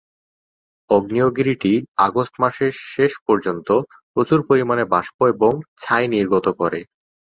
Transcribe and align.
আগ্নেয়গিরিটি 0.89 1.73
August 1.99 2.35
মাসের 2.39 2.71
শেষ 2.91 3.11
পর্যন্ত 3.27 3.67
প্রচুর 4.13 4.39
পরিমাণে 4.49 4.83
বাষ্প 4.93 5.17
এবং 5.33 5.51
ছাই 5.77 6.05
নির্গত 6.07 6.45
করে। 6.61 6.79